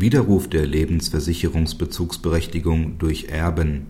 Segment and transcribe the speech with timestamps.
[0.00, 3.88] Widerruf der Lebensversicherungsbezugsberechtigung durch Erben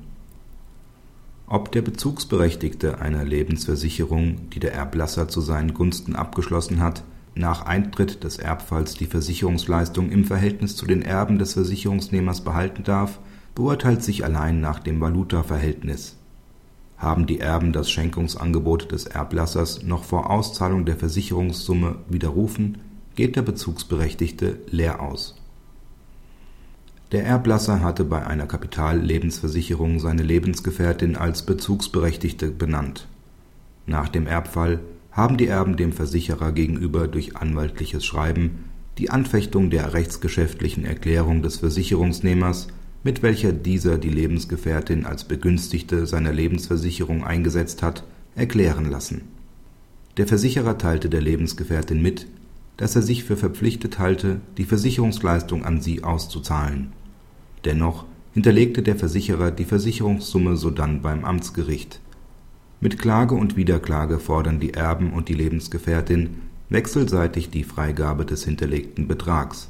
[1.47, 8.25] Ob der Bezugsberechtigte einer Lebensversicherung, die der Erblasser zu seinen Gunsten abgeschlossen hat, nach Eintritt
[8.25, 13.21] des Erbfalls die Versicherungsleistung im Verhältnis zu den Erben des Versicherungsnehmers behalten darf,
[13.55, 16.17] beurteilt sich allein nach dem Valutaverhältnis.
[16.97, 22.79] Haben die Erben das Schenkungsangebot des Erblassers noch vor Auszahlung der Versicherungssumme widerrufen,
[23.15, 25.38] geht der Bezugsberechtigte leer aus.
[27.11, 33.09] Der Erblasser hatte bei einer Kapitallebensversicherung seine Lebensgefährtin als Bezugsberechtigte benannt.
[33.87, 34.81] Nach dem Erbfall
[35.11, 38.65] haben die Erben dem Versicherer gegenüber durch anwaltliches Schreiben
[38.99, 42.69] die Anfechtung der rechtsgeschäftlichen Erklärung des Versicherungsnehmers,
[43.05, 48.05] mit welcher dieser die Lebensgefährtin als Begünstigte seiner Lebensversicherung eingesetzt hat,
[48.35, 49.23] erklären lassen.
[50.17, 52.27] Der Versicherer teilte der Lebensgefährtin mit,
[52.79, 56.93] dass er sich für verpflichtet halte, die Versicherungsleistung an sie auszuzahlen.
[57.67, 62.01] Dennoch hinterlegte der Versicherer die Versicherungssumme sodann beim Amtsgericht
[62.81, 69.09] mit Klage und Wiederklage fordern die Erben und die Lebensgefährtin wechselseitig die Freigabe des hinterlegten
[69.09, 69.69] Betrags.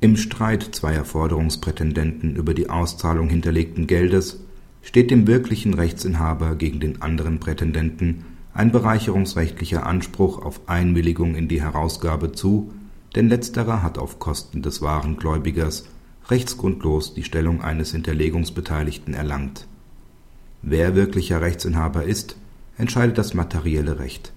[0.00, 4.40] Im Streit zweier Forderungsprätendenten über die Auszahlung hinterlegten Geldes
[4.80, 8.24] steht dem wirklichen Rechtsinhaber gegen den anderen Prätendenten
[8.54, 12.72] ein bereicherungsrechtlicher Anspruch auf Einwilligung in die Herausgabe zu,
[13.14, 15.84] denn letzterer hat auf Kosten des wahren Gläubigers
[16.28, 19.66] rechtsgrundlos die Stellung eines Hinterlegungsbeteiligten erlangt
[20.66, 22.36] Wer wirklicher Rechtsinhaber ist,
[22.78, 24.32] entscheidet das materielle Recht.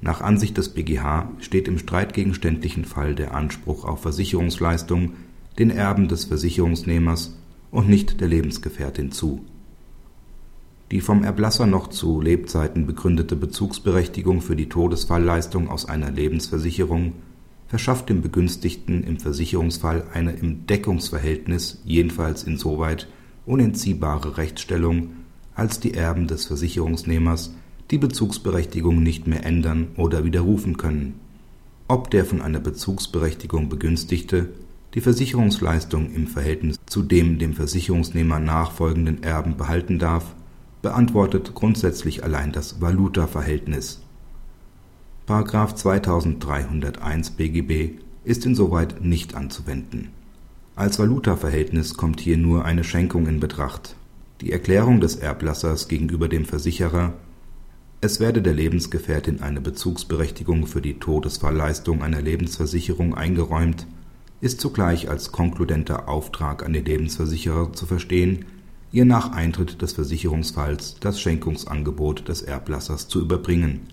[0.00, 5.14] Nach Ansicht des BGH steht im streitgegenständlichen Fall der Anspruch auf Versicherungsleistung
[5.58, 7.36] den Erben des Versicherungsnehmers
[7.72, 9.44] und nicht der Lebensgefährtin zu.
[10.94, 17.14] Die vom Erblasser noch zu Lebzeiten begründete Bezugsberechtigung für die Todesfallleistung aus einer Lebensversicherung
[17.66, 23.08] verschafft dem Begünstigten im Versicherungsfall eine im Deckungsverhältnis jedenfalls insoweit
[23.44, 25.08] unentziehbare Rechtsstellung
[25.56, 27.52] als die Erben des Versicherungsnehmers
[27.90, 31.18] die Bezugsberechtigung nicht mehr ändern oder widerrufen können.
[31.88, 34.50] Ob der von einer Bezugsberechtigung Begünstigte
[34.94, 40.36] die Versicherungsleistung im Verhältnis zu dem dem Versicherungsnehmer nachfolgenden Erben behalten darf,
[40.84, 44.02] beantwortet grundsätzlich allein das Valutaverhältnis.§
[45.74, 50.10] 2301 BGB ist insoweit nicht anzuwenden.
[50.76, 53.96] Als Valutaverhältnis kommt hier nur eine Schenkung in Betracht
[54.40, 57.14] die Erklärung des Erblassers gegenüber dem Versicherer,
[58.02, 63.86] es werde der Lebensgefährtin eine Bezugsberechtigung für die Todesfallleistung einer Lebensversicherung eingeräumt,
[64.42, 68.44] ist zugleich als konkludenter Auftrag an den Lebensversicherer zu verstehen,
[68.94, 73.88] ihr nach Eintritt des Versicherungsfalls das Schenkungsangebot des Erblassers zu überbringen.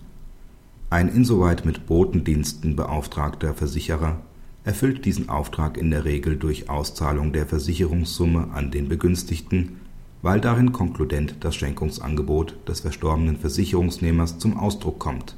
[0.88, 4.22] Ein insoweit mit Botendiensten beauftragter Versicherer
[4.64, 9.76] erfüllt diesen Auftrag in der Regel durch Auszahlung der Versicherungssumme an den Begünstigten
[10.22, 15.36] weil darin konkludent das Schenkungsangebot des verstorbenen Versicherungsnehmers zum Ausdruck kommt.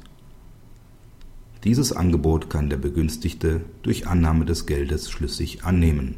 [1.63, 6.17] Dieses Angebot kann der Begünstigte durch Annahme des Geldes schlüssig annehmen.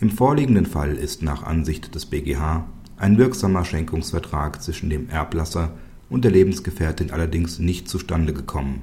[0.00, 2.66] Im vorliegenden Fall ist nach Ansicht des BGH
[2.96, 5.72] ein wirksamer Schenkungsvertrag zwischen dem Erblasser
[6.08, 8.82] und der Lebensgefährtin allerdings nicht zustande gekommen.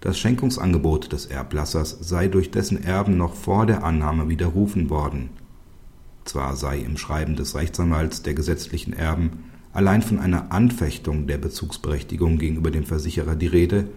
[0.00, 5.30] Das Schenkungsangebot des Erblassers sei durch dessen Erben noch vor der Annahme widerrufen worden
[6.28, 12.38] zwar sei im Schreiben des Rechtsanwalts der gesetzlichen Erben allein von einer Anfechtung der Bezugsberechtigung
[12.38, 13.88] gegenüber dem Versicherer die Rede,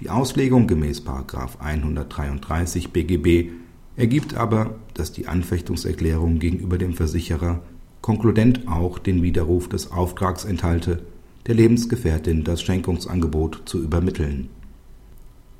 [0.00, 3.50] die Auslegung gemäß 133 BGB
[3.96, 7.62] ergibt aber, dass die Anfechtungserklärung gegenüber dem Versicherer
[8.00, 11.02] konkludent auch den Widerruf des Auftrags enthalte,
[11.46, 14.48] der Lebensgefährtin das Schenkungsangebot zu übermitteln.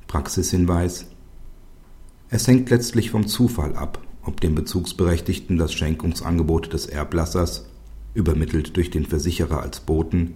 [0.07, 1.07] Praxishinweis
[2.29, 7.65] Es hängt letztlich vom Zufall ab ob dem Bezugsberechtigten das Schenkungsangebot des Erblassers,
[8.13, 10.33] übermittelt durch den Versicherer als Boten,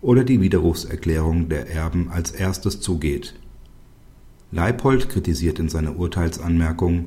[0.00, 3.34] oder die Widerrufserklärung der Erben als erstes zugeht.
[4.50, 7.06] Leipold kritisiert in seiner Urteilsanmerkung,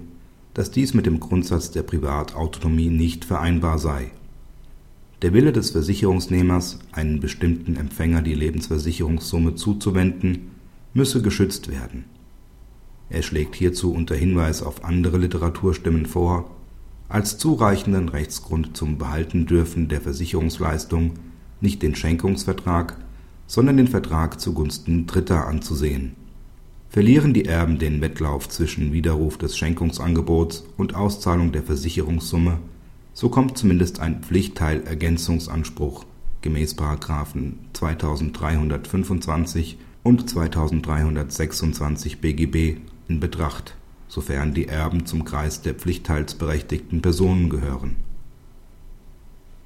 [0.55, 4.09] dass dies mit dem Grundsatz der Privatautonomie nicht vereinbar sei.
[5.21, 10.49] Der Wille des Versicherungsnehmers, einen bestimmten Empfänger die Lebensversicherungssumme zuzuwenden,
[10.95, 12.05] müsse geschützt werden
[13.09, 16.49] er schlägt hierzu unter Hinweis auf andere Literaturstimmen vor,
[17.07, 21.13] als zureichenden Rechtsgrund zum Behaltendürfen der Versicherungsleistung
[21.61, 22.97] nicht den Schenkungsvertrag,
[23.47, 26.15] sondern den Vertrag zugunsten Dritter anzusehen.
[26.89, 32.59] Verlieren die Erben den Wettlauf zwischen Widerruf des Schenkungsangebots und Auszahlung der Versicherungssumme,
[33.13, 36.05] so kommt zumindest ein Pflichtteilergänzungsanspruch
[36.41, 36.77] gemäß§
[37.73, 42.77] 2325 und 2326 BGB
[43.07, 43.75] in Betracht
[44.07, 47.97] sofern die Erben zum Kreis der pflichtteilsberechtigten Personen gehören.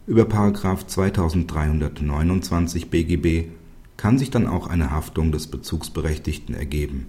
[0.07, 0.23] Über§
[0.87, 3.49] 2329 BGB
[3.99, 7.07] kann sich dann auch eine Haftung des Bezugsberechtigten ergeben.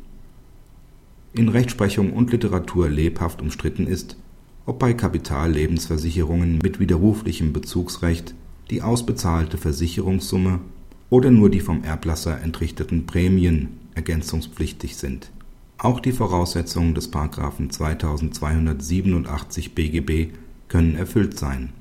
[1.33, 4.17] In Rechtsprechung und Literatur lebhaft umstritten ist,
[4.67, 8.35] ob bei Kapitallebensversicherungen mit widerruflichem Bezugsrecht
[8.71, 10.59] die ausbezahlte Versicherungssumme
[11.11, 15.31] oder nur die vom Erblasser entrichteten Prämien ergänzungspflichtig sind.
[15.79, 17.13] Auch die Voraussetzungen des§
[17.71, 20.33] 2287 BGB
[20.67, 21.73] können erfüllt sein.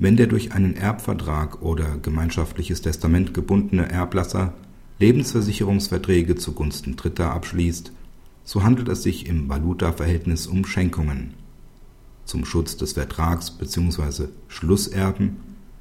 [0.00, 4.54] Wenn der durch einen Erbvertrag oder gemeinschaftliches Testament gebundene Erblasser
[5.00, 7.90] Lebensversicherungsverträge zugunsten Dritter abschließt,
[8.44, 11.34] so handelt es sich im Valutaverhältnis um Schenkungen.
[12.24, 14.28] Zum Schutz des Vertrags bzw.
[14.46, 15.38] Schlusserben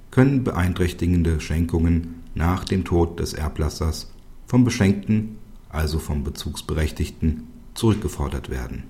[0.10, 4.12] können beeinträchtigende Schenkungen nach dem Tod des Erblassers
[4.48, 5.38] vom Beschenkten,
[5.70, 7.44] also vom Bezugsberechtigten,
[7.76, 8.86] zurückgefordert werden